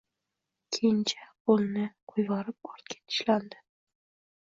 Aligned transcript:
Kenja 0.77 1.27
qo‘l-ni 1.43 1.85
qo‘yvorib 2.15 2.73
ortga 2.73 3.01
tislandi. 3.07 3.65